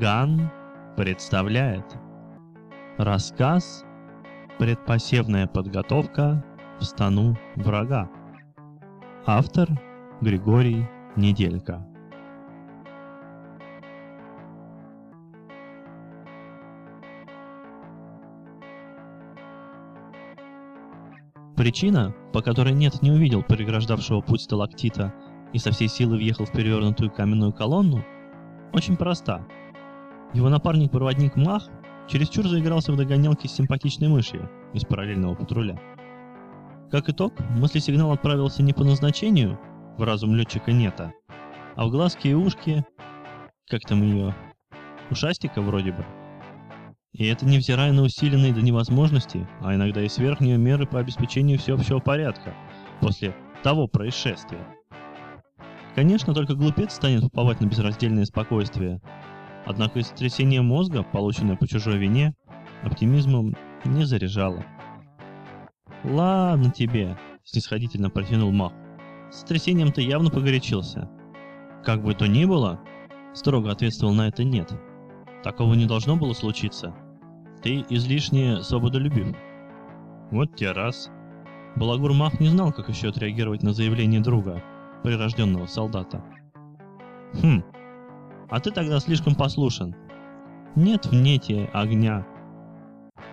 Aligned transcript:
Ган 0.00 0.48
представляет 0.96 1.84
рассказ 2.98 3.84
«Предпосевная 4.56 5.48
подготовка 5.48 6.44
в 6.78 6.84
стану 6.84 7.36
врага». 7.56 8.08
Автор 9.26 9.68
Григорий 10.20 10.86
Неделька. 11.16 11.84
Причина, 21.56 22.14
по 22.32 22.40
которой 22.40 22.72
нет 22.72 23.02
не 23.02 23.10
увидел 23.10 23.42
преграждавшего 23.42 24.20
путь 24.20 24.42
сталактита 24.42 25.12
и 25.52 25.58
со 25.58 25.72
всей 25.72 25.88
силы 25.88 26.18
въехал 26.18 26.44
в 26.44 26.52
перевернутую 26.52 27.10
каменную 27.10 27.52
колонну, 27.52 28.04
очень 28.72 28.96
проста. 28.96 29.44
Его 30.34 30.48
напарник-проводник 30.48 31.36
Мах 31.36 31.68
чересчур 32.08 32.46
заигрался 32.46 32.92
в 32.92 32.96
догонялки 32.96 33.46
с 33.46 33.52
симпатичной 33.52 34.08
мышью 34.08 34.50
из 34.74 34.84
параллельного 34.84 35.34
патруля. 35.34 35.80
Как 36.90 37.08
итог, 37.08 37.34
мысли-сигнал 37.50 38.12
отправился 38.12 38.62
не 38.62 38.72
по 38.72 38.84
назначению, 38.84 39.58
в 39.98 40.02
разум 40.02 40.34
летчика 40.34 40.72
Нета, 40.72 41.12
а 41.76 41.86
в 41.86 41.90
глазки 41.90 42.28
и 42.28 42.34
ушки, 42.34 42.84
как 43.68 43.82
там 43.82 44.02
ее, 44.02 44.34
ушастика 45.10 45.60
вроде 45.60 45.92
бы. 45.92 46.04
И 47.12 47.26
это 47.26 47.46
невзирая 47.46 47.92
на 47.92 48.02
усиленные 48.02 48.54
до 48.54 48.60
невозможности, 48.60 49.46
а 49.60 49.74
иногда 49.74 50.02
и 50.02 50.08
сверхние 50.08 50.56
меры 50.56 50.86
по 50.86 51.00
обеспечению 51.00 51.58
всеобщего 51.58 51.98
порядка 51.98 52.54
после 53.00 53.34
того 53.62 53.88
происшествия. 53.88 54.64
Конечно, 55.94 56.32
только 56.32 56.54
глупец 56.54 56.94
станет 56.94 57.24
уповать 57.24 57.60
на 57.60 57.66
безраздельное 57.66 58.24
спокойствие. 58.24 59.00
Однако 59.68 60.00
сотрясение 60.00 60.62
мозга, 60.62 61.02
полученное 61.02 61.54
по 61.54 61.68
чужой 61.68 61.98
вине, 61.98 62.34
оптимизмом 62.82 63.54
не 63.84 64.04
заряжало. 64.04 64.64
«Ладно 66.04 66.70
тебе»,— 66.70 67.18
снисходительно 67.44 68.08
протянул 68.08 68.50
Мах. 68.50 68.72
«С 69.30 69.40
сотрясением 69.40 69.92
ты 69.92 70.00
явно 70.00 70.30
погорячился». 70.30 71.10
«Как 71.84 72.02
бы 72.02 72.14
то 72.14 72.26
ни 72.26 72.46
было»,— 72.46 72.80
строго 73.34 73.70
ответствовал 73.70 74.14
на 74.14 74.28
это 74.28 74.42
«нет». 74.42 74.72
«Такого 75.44 75.74
не 75.74 75.84
должно 75.84 76.16
было 76.16 76.32
случиться. 76.32 76.94
Ты 77.62 77.84
излишне 77.90 78.62
свободолюбив. 78.62 79.36
Вот 80.30 80.56
те 80.56 80.72
раз. 80.72 81.10
Балагур 81.76 82.14
Мах 82.14 82.40
не 82.40 82.48
знал, 82.48 82.72
как 82.72 82.88
еще 82.88 83.08
отреагировать 83.08 83.62
на 83.62 83.74
заявление 83.74 84.20
друга, 84.20 84.62
прирожденного 85.02 85.66
солдата. 85.66 86.24
Хм, 87.34 87.62
а 88.50 88.60
ты 88.60 88.70
тогда 88.70 89.00
слишком 89.00 89.34
послушен. 89.34 89.94
Нет 90.74 91.06
в 91.06 91.14
нете 91.14 91.70
огня. 91.72 92.26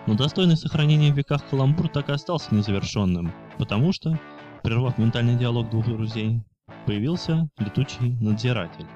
Но 0.06 0.14
достойный 0.14 0.56
сохранения 0.56 1.12
в 1.12 1.16
веках 1.16 1.48
каламбур 1.48 1.88
так 1.88 2.08
и 2.08 2.12
остался 2.12 2.54
незавершенным, 2.54 3.32
потому 3.58 3.92
что, 3.92 4.18
прервав 4.62 4.98
ментальный 4.98 5.36
диалог 5.36 5.70
двух 5.70 5.86
друзей, 5.86 6.42
появился 6.86 7.48
летучий 7.58 8.16
надзиратель. 8.20 8.86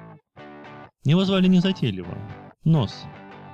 Его 1.03 1.25
звали 1.25 1.47
незатейливо— 1.47 2.17
Нос, 2.63 3.05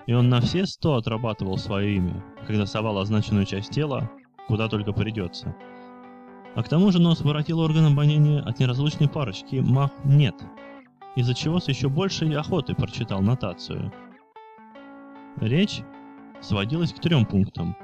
и 0.05 0.11
он 0.11 0.27
на 0.27 0.41
все 0.41 0.65
сто 0.65 0.95
отрабатывал 0.95 1.57
свое 1.57 1.95
имя, 1.95 2.21
когда 2.45 2.65
совал 2.65 2.97
означенную 2.97 3.45
часть 3.45 3.69
тела, 3.69 4.11
куда 4.47 4.67
только 4.67 4.91
придется. 4.91 5.55
А 6.55 6.63
к 6.63 6.67
тому 6.67 6.91
же 6.91 6.99
нос 6.99 7.21
воротил 7.21 7.59
орган 7.59 7.85
обоняния 7.85 8.41
от 8.41 8.59
неразлучной 8.59 9.07
парочки 9.07 9.57
«Мах 9.57 9.91
нет», 10.03 10.35
из-за 11.17 11.33
чего 11.33 11.59
с 11.59 11.67
еще 11.67 11.89
большей 11.89 12.31
охотой 12.37 12.75
прочитал 12.75 13.21
нотацию. 13.21 13.91
Речь 15.37 15.81
сводилась 16.41 16.93
к 16.93 16.99
трем 16.99 17.25
пунктам. 17.25 17.75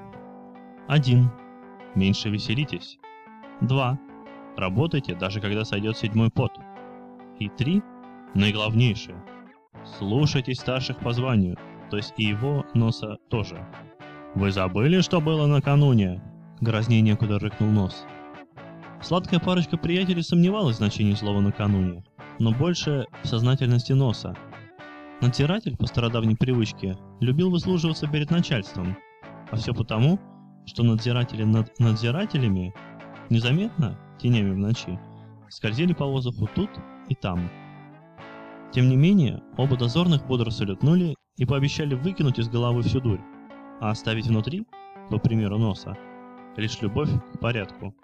1. 0.87 1.31
Меньше 1.95 2.29
веселитесь. 2.29 2.99
2. 3.61 3.99
Работайте, 4.55 5.15
даже 5.15 5.41
когда 5.41 5.65
сойдет 5.65 5.97
седьмой 5.97 6.29
пот. 6.29 6.59
И 7.39 7.49
3. 7.49 7.81
Наиглавнейшее. 8.35 9.17
Слушайтесь 9.97 10.59
старших 10.59 10.99
по 10.99 11.11
званию, 11.11 11.57
то 11.89 11.97
есть 11.97 12.13
и 12.17 12.25
его 12.25 12.65
носа 12.75 13.17
тоже. 13.29 13.67
«Вы 14.35 14.51
забыли, 14.51 15.01
что 15.01 15.19
было 15.19 15.47
накануне?» 15.47 16.21
Грознее 16.61 17.01
некуда 17.01 17.39
рыкнул 17.39 17.69
нос. 17.71 18.05
Сладкая 19.01 19.39
парочка 19.39 19.77
приятелей 19.77 20.21
сомневалась 20.21 20.75
в 20.75 20.79
значении 20.79 21.13
слова 21.13 21.41
«накануне», 21.41 22.03
но 22.39 22.51
больше 22.51 23.05
в 23.23 23.27
сознательности 23.27 23.93
носа. 23.93 24.35
Надзиратель, 25.21 25.77
по 25.77 25.85
стародавней 25.85 26.35
привычке, 26.35 26.97
любил 27.19 27.49
выслуживаться 27.49 28.07
перед 28.07 28.29
начальством, 28.31 28.97
а 29.51 29.55
все 29.55 29.73
потому, 29.73 30.19
что 30.65 30.83
надзиратели 30.83 31.43
над 31.43 31.79
надзирателями 31.79 32.73
незаметно, 33.29 33.99
тенями 34.19 34.51
в 34.51 34.57
ночи, 34.57 34.99
скользили 35.49 35.93
по 35.93 36.05
воздуху 36.05 36.49
тут 36.53 36.69
и 37.09 37.15
там. 37.15 37.49
Тем 38.71 38.89
не 38.89 38.95
менее, 38.95 39.41
оба 39.57 39.77
дозорных 39.77 40.25
бодро 40.25 40.49
салютнули 40.49 41.15
и 41.37 41.45
пообещали 41.45 41.95
выкинуть 41.95 42.39
из 42.39 42.49
головы 42.49 42.81
всю 42.81 42.99
дурь, 42.99 43.21
а 43.79 43.91
оставить 43.91 44.27
внутри, 44.27 44.65
по 45.09 45.19
примеру 45.19 45.57
носа, 45.57 45.97
лишь 46.57 46.81
любовь 46.81 47.09
к 47.33 47.39
порядку. 47.39 47.95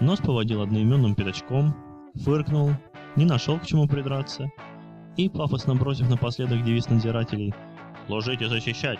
Нос 0.00 0.18
поводил 0.18 0.62
одноименным 0.62 1.14
пятачком, 1.14 1.74
фыркнул, 2.14 2.70
не 3.16 3.24
нашел 3.24 3.58
к 3.58 3.66
чему 3.66 3.86
придраться, 3.86 4.50
и, 5.16 5.28
пафосно 5.28 5.74
бросив 5.74 6.08
напоследок 6.08 6.64
девиз 6.64 6.88
надзирателей 6.88 7.54
«Служить 8.06 8.42
и 8.42 8.46
защищать!», 8.46 8.98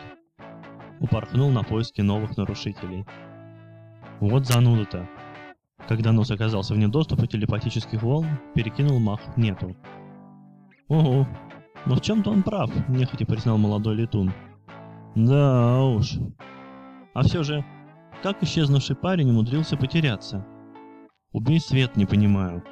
упорхнул 1.00 1.50
на 1.50 1.62
поиски 1.62 2.00
новых 2.00 2.36
нарушителей. 2.36 3.04
Вот 4.20 4.46
зануда-то. 4.46 5.08
Когда 5.88 6.12
нос 6.12 6.30
оказался 6.30 6.74
вне 6.74 6.86
доступа 6.86 7.26
телепатических 7.26 8.02
волн, 8.02 8.38
перекинул 8.54 9.00
мах 9.00 9.20
нету. 9.36 9.74
Ого, 10.88 11.26
но 11.86 11.96
в 11.96 12.00
чем-то 12.00 12.30
он 12.30 12.44
прав, 12.44 12.70
нехотя 12.88 13.26
признал 13.26 13.58
молодой 13.58 13.96
летун. 13.96 14.32
Да 15.16 15.82
уж. 15.82 16.18
А 17.14 17.22
все 17.22 17.42
же, 17.42 17.64
как 18.22 18.42
исчезнувший 18.42 18.94
парень 18.94 19.30
умудрился 19.30 19.76
потеряться? 19.76 20.46
Убей 21.32 21.58
свет, 21.58 21.96
не 21.96 22.06
понимаю. 22.06 22.62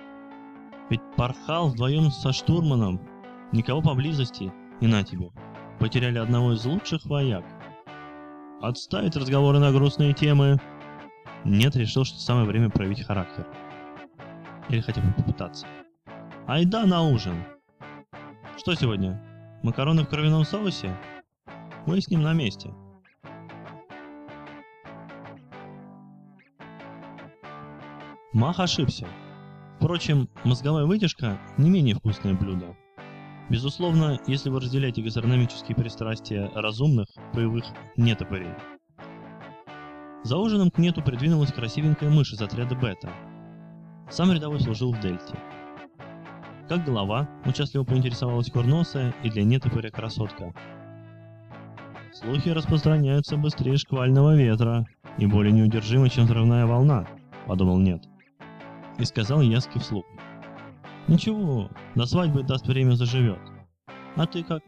Ведь 0.91 1.01
порхал 1.17 1.69
вдвоем 1.69 2.11
со 2.11 2.33
штурманом, 2.33 3.01
никого 3.53 3.81
поблизости, 3.81 4.53
и 4.81 4.87
на 4.89 5.05
тебе. 5.05 5.31
Потеряли 5.79 6.19
одного 6.19 6.53
из 6.53 6.65
лучших 6.65 7.07
вояк. 7.07 7.45
Отставить 8.61 9.17
разговоры 9.17 9.61
на 9.61 9.71
грустные 9.71 10.13
темы. 10.13 10.59
Нет, 11.45 11.77
решил, 11.77 12.05
что 12.05 12.19
самое 12.19 12.47
время 12.47 12.71
проявить 12.71 13.05
характер. 13.05 13.47
Или 14.69 14.81
хотя 14.81 15.01
бы 15.01 15.13
попытаться. 15.13 15.67
Айда 16.47 16.85
на 16.85 17.03
ужин. 17.03 17.45
Что 18.59 18.75
сегодня? 18.75 19.23
Макароны 19.63 20.03
в 20.03 20.09
кровяном 20.09 20.45
соусе? 20.45 20.95
Выясним 21.87 22.23
на 22.23 22.33
месте. 22.33 22.75
Мах 28.33 28.59
ошибся. 28.59 29.07
Впрочем, 29.81 30.29
мозговая 30.45 30.85
вытяжка 30.85 31.41
не 31.57 31.71
менее 31.71 31.95
вкусное 31.95 32.35
блюдо. 32.35 32.77
Безусловно, 33.49 34.21
если 34.27 34.51
вы 34.51 34.61
разделяете 34.61 35.01
гастрономические 35.01 35.75
пристрастия 35.75 36.51
разумных, 36.55 37.07
боевых 37.33 37.65
нетопырей. 37.97 38.53
За 40.23 40.37
ужином 40.37 40.71
к 40.71 40.77
нету 40.77 41.01
придвинулась 41.01 41.51
красивенькая 41.51 42.11
мышь 42.11 42.35
из 42.35 42.43
отряда 42.43 42.75
Бета. 42.75 43.09
Сам 44.11 44.31
рядовой 44.31 44.61
служил 44.61 44.93
в 44.93 45.01
Дельте. 45.01 45.35
Как 46.69 46.85
голова, 46.85 47.27
участливо 47.47 47.85
поинтересовалась 47.85 48.51
курносая 48.51 49.15
и 49.25 49.31
для 49.31 49.45
нетопыря 49.45 49.91
красотка. 49.91 50.55
Слухи 52.13 52.51
распространяются 52.51 53.39
быстрее 53.39 53.79
шквального 53.79 54.37
ветра 54.37 54.87
и 55.17 55.25
более 55.25 55.53
неудержимы, 55.53 56.11
чем 56.11 56.27
взрывная 56.27 56.67
волна, 56.67 57.07
подумал 57.47 57.79
нет. 57.79 58.05
И 59.01 59.05
сказал 59.07 59.41
Яски 59.41 59.79
вслух. 59.79 60.05
Ничего, 61.09 61.71
до 61.95 62.05
свадьбы 62.05 62.43
даст 62.43 62.67
время 62.67 62.93
заживет. 62.93 63.41
А 64.15 64.27
ты 64.27 64.45
как? 64.45 64.63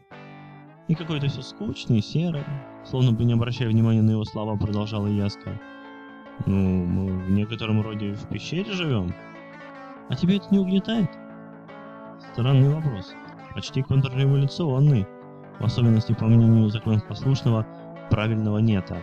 И 0.87 0.95
какой-то 0.95 1.27
все 1.27 1.43
скучный, 1.43 2.01
серый, 2.01 2.43
словно 2.83 3.11
бы 3.11 3.23
не 3.25 3.33
обращая 3.33 3.69
внимания 3.69 4.01
на 4.01 4.09
его 4.09 4.25
слова, 4.25 4.57
продолжала 4.57 5.05
Яска. 5.05 5.61
Ну, 6.47 6.85
мы 6.85 7.25
в 7.25 7.31
некотором 7.31 7.81
роде 7.83 8.13
в 8.13 8.27
пещере 8.27 8.71
живем. 8.71 9.13
А 10.09 10.15
тебе 10.15 10.37
это 10.37 10.47
не 10.49 10.57
угнетает? 10.57 11.11
Странный 12.33 12.73
вопрос. 12.73 13.13
Почти 13.53 13.83
контрреволюционный, 13.83 15.05
в 15.59 15.63
особенности 15.63 16.13
по 16.13 16.25
мнению 16.25 16.69
законопослушного 16.69 17.67
правильного 18.09 18.57
нета. 18.57 18.97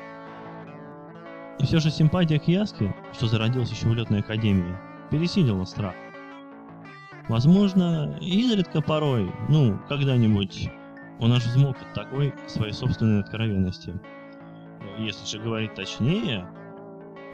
И 1.60 1.64
все 1.64 1.78
же 1.78 1.90
симпатия 1.90 2.40
к 2.40 2.48
Яске, 2.48 2.92
что 3.12 3.28
зародился 3.28 3.74
еще 3.74 3.86
в 3.86 3.94
летной 3.94 4.20
академии, 4.20 4.76
пересилила 5.10 5.64
страх. 5.64 5.94
Возможно, 7.28 8.16
изредка 8.20 8.80
порой, 8.80 9.32
ну, 9.48 9.78
когда-нибудь, 9.88 10.70
Он 11.20 11.32
аж 11.32 11.44
взмок 11.44 11.76
от 11.80 11.92
такой 11.92 12.34
своей 12.48 12.72
собственной 12.72 13.20
откровенности. 13.20 14.00
Если 14.98 15.26
же 15.26 15.42
говорить 15.42 15.74
точнее, 15.74 16.46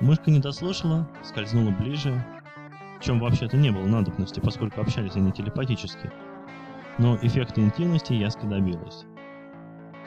мышка 0.00 0.30
не 0.30 0.40
дослушала, 0.40 1.08
скользнула 1.22 1.70
ближе, 1.70 2.24
в 2.98 3.04
чем 3.04 3.20
вообще-то 3.20 3.56
не 3.56 3.70
было 3.70 3.86
надобности, 3.86 4.40
поскольку 4.40 4.80
общались 4.80 5.16
они 5.16 5.32
телепатически. 5.32 6.10
Но 6.98 7.16
эффекта 7.22 7.60
интимности 7.60 8.12
Яска 8.12 8.46
добилась. 8.46 9.04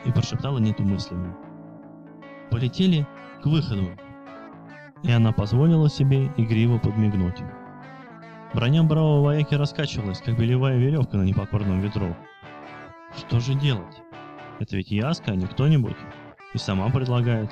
И 0.05 0.11
прошептала 0.11 0.59
нету 0.59 0.83
мыслями. 0.83 1.35
Полетели 2.51 3.07
к 3.41 3.45
выходу. 3.45 3.89
И 5.03 5.11
она 5.11 5.31
позволила 5.31 5.89
себе 5.89 6.31
игриво 6.37 6.77
подмигнуть. 6.77 7.39
Броня 8.53 8.83
бравого 8.83 9.25
вояки 9.25 9.53
раскачивалась, 9.53 10.21
как 10.21 10.37
белевая 10.37 10.77
веревка 10.77 11.17
на 11.17 11.23
непокорном 11.23 11.81
ветру. 11.81 12.15
Что 13.15 13.39
же 13.39 13.53
делать? 13.53 14.01
Это 14.59 14.75
ведь 14.75 14.91
Яска, 14.91 15.31
а 15.31 15.35
не 15.35 15.45
кто-нибудь. 15.45 15.95
И 16.53 16.57
сама 16.57 16.89
предлагает. 16.89 17.51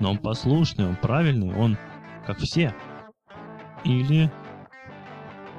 Но 0.00 0.10
он 0.10 0.18
послушный, 0.18 0.86
он 0.86 0.96
правильный, 0.96 1.54
он 1.54 1.78
как 2.26 2.38
все. 2.38 2.74
Или... 3.84 4.30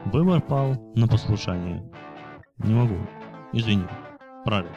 Выбор 0.06 0.40
пал 0.42 0.80
на 0.96 1.08
послушание. 1.08 1.84
Не 2.60 2.74
могу. 2.74 2.98
Извини. 3.54 3.86
Правильно. 4.46 4.76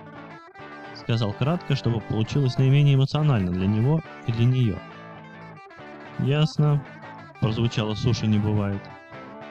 Сказал 0.94 1.32
кратко, 1.32 1.76
чтобы 1.76 2.00
получилось 2.00 2.58
наименее 2.58 2.94
эмоционально 2.94 3.52
для 3.52 3.66
него 3.66 4.00
и 4.26 4.32
для 4.32 4.46
нее. 4.46 4.78
Ясно. 6.18 6.82
Прозвучало 7.40 7.94
суши 7.94 8.26
не 8.26 8.38
бывает. 8.38 8.80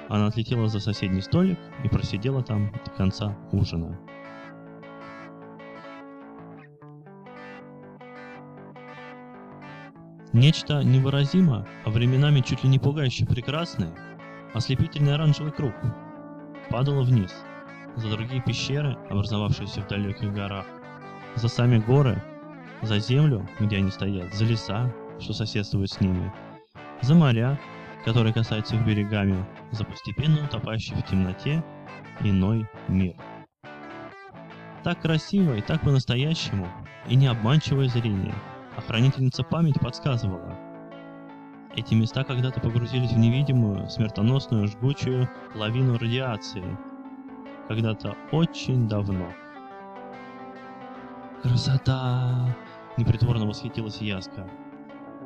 Она 0.09 0.25
отлетела 0.25 0.67
за 0.67 0.79
соседний 0.79 1.21
столик 1.21 1.59
и 1.83 1.87
просидела 1.87 2.43
там 2.43 2.71
до 2.83 2.91
конца 2.91 3.37
ужина. 3.51 3.97
Нечто 10.33 10.83
невыразимо, 10.83 11.67
а 11.85 11.89
временами 11.89 12.41
чуть 12.41 12.63
ли 12.63 12.69
не 12.69 12.79
пугающе 12.79 13.25
прекрасное, 13.25 13.95
ослепительный 14.53 15.13
оранжевый 15.13 15.51
круг, 15.51 15.73
падало 16.69 17.03
вниз, 17.03 17.33
за 17.95 18.09
другие 18.09 18.41
пещеры, 18.41 18.95
образовавшиеся 19.09 19.81
в 19.81 19.87
далеких 19.87 20.33
горах, 20.33 20.65
за 21.35 21.47
сами 21.47 21.79
горы, 21.79 22.21
за 22.81 22.99
землю, 22.99 23.47
где 23.59 23.77
они 23.77 23.91
стоят, 23.91 24.33
за 24.33 24.45
леса, 24.45 24.93
что 25.19 25.33
соседствуют 25.33 25.91
с 25.91 25.99
ними, 25.99 26.31
за 27.01 27.15
моря, 27.15 27.59
которые 28.05 28.33
касаются 28.33 28.75
их 28.75 28.85
берегами, 28.85 29.45
за 29.71 29.83
постепенно 29.83 30.43
утопающий 30.43 30.95
в 30.95 31.03
темноте 31.03 31.63
иной 32.21 32.67
мир. 32.87 33.15
Так 34.83 35.01
красиво 35.01 35.55
и 35.55 35.61
так 35.61 35.81
по-настоящему, 35.81 36.67
и 37.07 37.15
не 37.15 37.27
обманчивое 37.27 37.87
зрение– 37.87 38.35
Охранительница 38.79 39.43
память 39.43 39.77
подсказывала. 39.81 40.55
Эти 41.75 41.95
места 41.95 42.23
когда-то 42.23 42.61
погрузились 42.61 43.11
в 43.11 43.17
невидимую, 43.17 43.89
смертоносную, 43.89 44.67
жгучую 44.67 45.29
лавину 45.53 45.97
радиации. 45.97 46.63
Когда-то 47.67 48.15
очень 48.31 48.87
давно. 48.87 49.27
«Красота!»— 51.43 52.55
непритворно 52.97 53.45
восхитилась 53.45 54.01
Яска. 54.01 54.49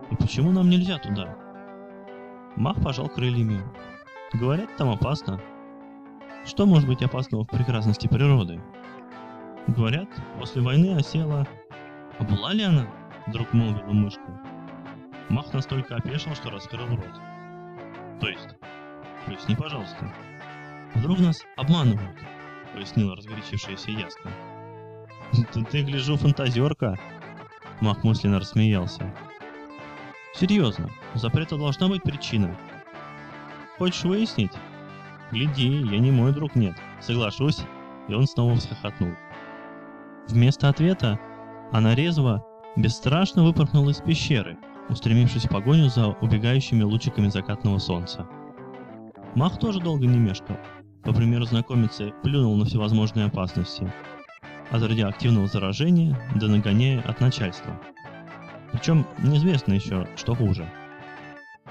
«И 0.09 0.15
почему 0.15 0.51
нам 0.51 0.67
нельзя 0.67 0.97
туда?» 0.97 1.37
Мах 2.55 2.81
пожал 2.81 3.09
крыльями. 3.09 3.61
«Говорят, 4.33 4.75
там 4.77 4.89
опасно». 4.89 5.39
Что 6.45 6.65
может 6.65 6.87
быть 6.87 7.01
опасного 7.01 7.45
в 7.45 7.47
прекрасности 7.47 8.07
природы? 8.07 8.61
Говорят, 9.67 10.09
после 10.37 10.61
войны 10.61 10.95
осела... 10.95 11.47
А 12.19 12.23
была 12.23 12.53
ли 12.53 12.63
она? 12.63 12.87
Вдруг 13.27 13.53
молвила 13.53 13.93
мышка. 13.93 14.41
Мах 15.29 15.53
настолько 15.53 15.95
опешил, 15.95 16.35
что 16.35 16.49
раскрыл 16.49 16.87
рот. 16.87 17.21
То 18.19 18.27
есть? 18.27 18.49
Поясни, 19.25 19.55
пожалуйста. 19.55 20.13
Вдруг 20.95 21.19
нас 21.19 21.41
обманывают, 21.55 22.17
пояснила 22.73 23.15
разгорячившаяся 23.15 23.91
Яска. 23.91 24.29
Ты, 25.53 25.63
ты 25.63 25.81
гляжу, 25.81 26.17
фантазерка. 26.17 26.99
Мах 27.79 28.03
мысленно 28.03 28.39
рассмеялся. 28.39 29.11
Серьезно, 30.35 30.89
у 31.15 31.17
запрета 31.17 31.57
должна 31.57 31.87
быть 31.87 32.03
причина. 32.03 32.55
Хочешь 33.77 34.03
выяснить? 34.03 34.51
Гляди, 35.31 35.67
я 35.67 35.99
не 35.99 36.11
мой 36.11 36.31
друг, 36.31 36.55
нет. 36.55 36.75
Соглашусь. 37.01 37.61
И 38.07 38.13
он 38.13 38.27
снова 38.27 38.55
всхохотнул. 38.55 39.13
Вместо 40.27 40.69
ответа 40.69 41.19
она 41.71 41.95
резво 41.95 42.45
бесстрашно 42.75 43.43
выпорхнул 43.43 43.89
из 43.89 43.97
пещеры, 44.01 44.57
устремившись 44.89 45.45
в 45.45 45.49
погоню 45.49 45.89
за 45.89 46.07
убегающими 46.07 46.83
лучиками 46.83 47.29
закатного 47.29 47.79
солнца. 47.79 48.27
Мах 49.35 49.57
тоже 49.57 49.79
долго 49.79 50.05
не 50.05 50.17
мешкал. 50.17 50.57
По 51.03 51.13
примеру 51.13 51.45
знакомицы, 51.45 52.13
плюнул 52.23 52.55
на 52.55 52.65
всевозможные 52.65 53.25
опасности. 53.25 53.91
От 54.69 54.83
радиоактивного 54.83 55.47
заражения 55.47 56.17
до 56.35 56.47
нагоняя 56.47 57.01
от 57.01 57.19
начальства. 57.19 57.79
Причем 58.71 59.05
неизвестно 59.19 59.73
еще, 59.73 60.07
что 60.15 60.35
хуже. 60.35 60.67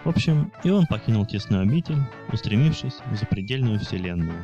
В 0.04 0.08
общем, 0.08 0.52
и 0.64 0.70
он 0.70 0.86
покинул 0.86 1.24
тесную 1.24 1.62
обитель, 1.62 1.98
устремившись 2.32 2.98
в 3.10 3.16
запредельную 3.16 3.78
вселенную. 3.78 4.40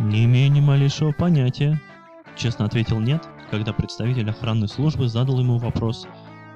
«Не 0.00 0.24
имею 0.24 0.50
ни 0.50 0.60
малейшего 0.60 1.12
понятия»,— 1.12 1.80
честно 2.36 2.64
ответил 2.64 2.98
«нет», 2.98 3.28
когда 3.50 3.72
представитель 3.72 4.28
охранной 4.30 4.66
службы 4.68 5.08
задал 5.08 5.38
ему 5.38 5.58
вопрос, 5.58 6.08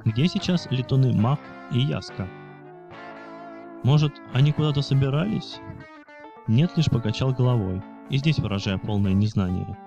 где 0.05 0.27
сейчас 0.27 0.67
летуны 0.71 1.13
Мах 1.13 1.39
и 1.71 1.79
Яска. 1.79 2.29
Может, 3.85 4.15
они 4.33 4.53
куда-то 4.53 4.83
собирались? 4.83 5.59
Нет, 6.49 6.73
лишь 6.77 6.91
покачал 6.91 7.33
головой, 7.33 7.81
и 8.11 8.17
здесь 8.19 8.39
выражая 8.39 8.79
полное 8.79 9.13
незнание. 9.13 9.79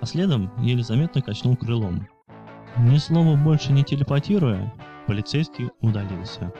А 0.00 0.06
следом 0.06 0.50
еле 0.62 0.82
заметно 0.82 1.20
качнул 1.20 1.56
крылом. 1.56 2.08
Ни 2.78 2.96
слова 2.96 3.36
больше 3.36 3.72
не 3.72 3.84
телепатируя, 3.84 4.72
полицейский 5.10 5.70
удалился. 5.80 6.52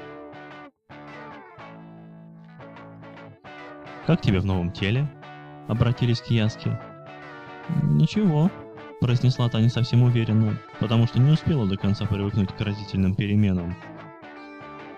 «Как 4.08 4.20
тебе 4.22 4.40
в 4.40 4.44
новом 4.44 4.72
теле?»— 4.72 5.06
обратились 5.68 6.20
к 6.20 6.32
Яске. 6.32 6.76
«Ничего», 7.84 8.50
произнесла 9.00 9.48
та 9.48 9.60
не 9.60 9.68
совсем 9.68 10.02
уверенно, 10.02 10.58
потому 10.80 11.06
что 11.06 11.20
не 11.20 11.30
успела 11.30 11.64
до 11.64 11.76
конца 11.76 12.06
привыкнуть 12.06 12.52
к 12.52 12.60
разительным 12.60 13.14
переменам. 13.14 13.76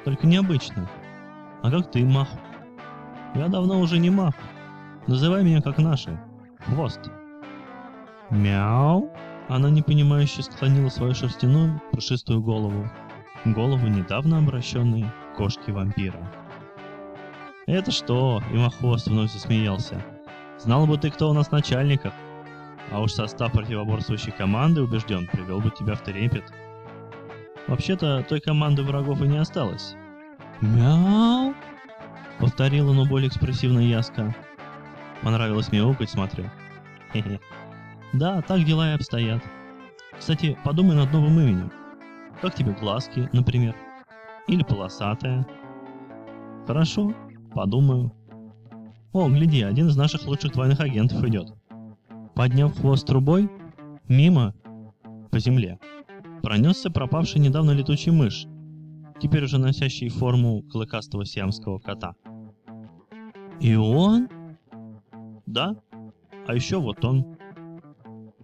Только 0.06 0.26
необычно. 0.26 0.88
А 1.62 1.70
как 1.70 1.90
ты, 1.90 2.06
Мах? 2.06 2.28
Я 3.34 3.48
давно 3.48 3.80
уже 3.80 3.98
не 3.98 4.08
Мах. 4.08 4.34
Называй 5.06 5.44
меня 5.44 5.60
как 5.60 5.76
наши. 5.76 6.18
Хвост. 6.64 7.00
Мяу. 8.30 9.12
Она 9.50 9.68
непонимающе 9.68 10.42
склонила 10.42 10.88
свою 10.88 11.14
шерстяную, 11.14 11.82
пушистую 11.92 12.40
голову. 12.40 12.88
Голову 13.44 13.88
недавно 13.88 14.38
обращенной 14.38 15.06
кошки-вампира. 15.36 16.32
«Это 17.66 17.90
что?»— 17.90 18.42
и 18.52 18.56
Махвост 18.56 19.08
вновь 19.08 19.32
засмеялся. 19.32 20.02
«Знал 20.58 20.86
бы 20.86 20.96
ты, 20.96 21.10
кто 21.10 21.30
у 21.30 21.32
нас 21.32 21.48
в 21.48 21.52
начальниках. 21.52 22.12
А 22.92 23.00
уж 23.00 23.12
состав 23.12 23.52
противоборствующей 23.52 24.32
команды, 24.32 24.82
убежден, 24.82 25.26
привел 25.26 25.60
бы 25.60 25.70
тебя 25.70 25.94
в 25.94 26.02
трепет. 26.02 26.44
Вообще-то, 27.66 28.24
той 28.28 28.40
команды 28.40 28.82
врагов 28.82 29.22
и 29.22 29.28
не 29.28 29.38
осталось. 29.38 29.94
«Мяу!»— 30.60 31.54
повторила, 32.38 32.92
но 32.92 33.06
более 33.06 33.28
экспрессивно 33.28 33.80
Яска. 33.80 34.34
Понравилось 35.22 35.72
мяукать, 35.72 36.10
смотрю. 36.10 36.50
Хе-хе. 37.12 37.40
Да, 38.12 38.42
так 38.42 38.64
дела 38.64 38.90
и 38.90 38.94
обстоят. 38.94 39.42
Кстати, 40.18 40.58
подумай 40.64 40.94
над 40.94 41.12
новым 41.12 41.40
именем. 41.40 41.72
Как 42.42 42.56
тебе 42.56 42.72
глазки, 42.72 43.28
например? 43.32 43.76
Или 44.48 44.64
полосатая? 44.64 45.46
Хорошо, 46.66 47.14
подумаю. 47.54 48.12
О, 49.12 49.28
гляди, 49.28 49.62
один 49.62 49.86
из 49.86 49.96
наших 49.96 50.26
лучших 50.26 50.52
двойных 50.52 50.80
агентов 50.80 51.22
идет. 51.22 51.54
Подняв 52.34 52.76
хвост 52.76 53.06
трубой, 53.06 53.48
мимо, 54.08 54.54
по 55.30 55.38
земле, 55.38 55.78
пронесся 56.42 56.90
пропавший 56.90 57.40
недавно 57.40 57.70
летучий 57.70 58.10
мышь, 58.10 58.48
теперь 59.20 59.44
уже 59.44 59.58
носящий 59.58 60.08
форму 60.08 60.62
клыкастого 60.62 61.24
сиамского 61.24 61.78
кота. 61.78 62.16
И 63.60 63.76
он? 63.76 64.28
Да, 65.46 65.76
а 66.48 66.54
еще 66.56 66.80
вот 66.80 67.04
он. 67.04 67.36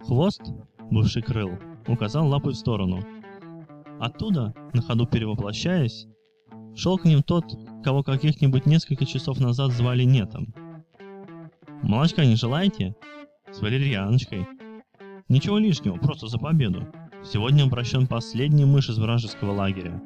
Хвост, 0.02 0.42
бывший 0.88 1.22
крыл, 1.22 1.50
указал 1.88 2.28
лапой 2.28 2.52
в 2.52 2.56
сторону. 2.56 3.02
Оттуда, 4.00 4.54
на 4.72 4.82
ходу 4.82 5.06
перевоплощаясь, 5.06 6.06
шел 6.74 6.98
к 6.98 7.04
ним 7.04 7.22
тот, 7.22 7.44
кого 7.84 8.02
каких-нибудь 8.02 8.66
несколько 8.66 9.06
часов 9.06 9.40
назад 9.40 9.72
звали 9.72 10.04
Нетом. 10.04 10.54
«Молочка 11.82 12.24
не 12.24 12.36
желаете?» 12.36 12.94
с 13.52 13.60
валерьяночкой. 13.60 14.46
Ничего 15.28 15.58
лишнего, 15.58 15.96
просто 15.96 16.26
за 16.28 16.38
победу. 16.38 16.86
Сегодня 17.24 17.64
обращен 17.64 18.06
последний 18.06 18.64
мышь 18.64 18.88
из 18.88 18.98
вражеского 18.98 19.52
лагеря. 19.52 20.00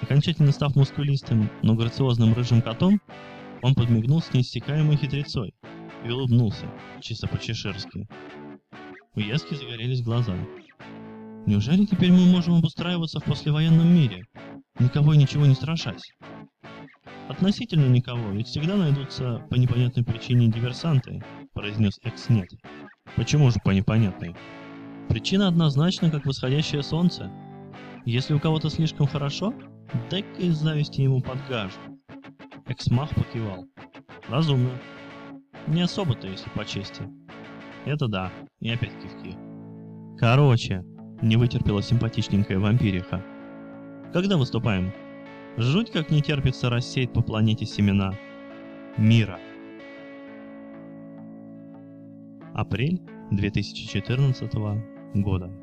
Окончательно 0.00 0.52
став 0.52 0.74
мускулистым, 0.74 1.48
но 1.62 1.74
грациозным 1.74 2.34
рыжим 2.34 2.60
котом, 2.60 3.00
он 3.62 3.74
подмигнул 3.74 4.20
с 4.20 4.34
неиссякаемой 4.34 4.96
хитрецой 4.96 5.54
и 6.04 6.10
улыбнулся, 6.10 6.66
чисто 7.00 7.28
по-чеширски. 7.28 8.08
У 9.14 9.20
Ески 9.20 9.54
загорелись 9.54 10.02
глаза. 10.02 10.34
Неужели 11.46 11.84
теперь 11.84 12.12
мы 12.12 12.24
можем 12.26 12.54
обустраиваться 12.54 13.18
в 13.18 13.24
послевоенном 13.24 13.92
мире, 13.92 14.24
никого 14.78 15.12
и 15.12 15.16
ничего 15.16 15.44
не 15.44 15.54
страшась? 15.54 16.12
Относительно 17.28 17.86
никого, 17.86 18.30
ведь 18.30 18.46
всегда 18.46 18.76
найдутся 18.76 19.44
по 19.50 19.56
непонятной 19.56 20.04
причине 20.04 20.46
диверсанты, 20.46 21.22
произнес 21.52 21.98
Экснет. 22.04 22.48
Почему 23.16 23.50
же 23.50 23.58
по 23.64 23.70
непонятной? 23.70 24.36
Причина 25.08 25.48
однозначна, 25.48 26.10
как 26.10 26.26
восходящее 26.26 26.82
солнце. 26.82 27.30
Если 28.04 28.34
у 28.34 28.40
кого-то 28.40 28.70
слишком 28.70 29.08
хорошо, 29.08 29.52
дай-ка 30.10 30.42
из 30.42 30.56
зависти 30.56 31.00
ему 31.00 31.20
подгажу. 31.20 31.78
Эксмах 32.66 33.10
покивал. 33.16 33.66
Разумно. 34.28 34.70
Не 35.66 35.82
особо-то, 35.82 36.28
если 36.28 36.48
по 36.50 36.64
чести. 36.64 37.02
Это 37.84 38.06
да, 38.06 38.30
и 38.60 38.70
опять 38.70 38.92
кивки. 39.02 39.36
Короче, 40.18 40.84
не 41.22 41.36
вытерпела 41.36 41.82
симпатичненькая 41.82 42.58
вампириха. 42.58 43.24
Когда 44.12 44.36
выступаем? 44.36 44.92
Жуть 45.56 45.90
как 45.90 46.10
не 46.10 46.20
терпится 46.20 46.68
рассеять 46.68 47.12
по 47.12 47.22
планете 47.22 47.64
семена 47.64 48.14
мира. 48.96 49.38
Апрель 52.54 53.00
2014 53.30 54.52
года. 55.14 55.61